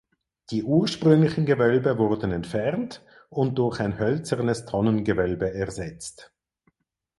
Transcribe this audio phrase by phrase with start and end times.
[0.49, 6.33] Die ursprünglichen Gewölbe wurden entfernt und durch ein hölzernes Tonnengewölbe ersetzt.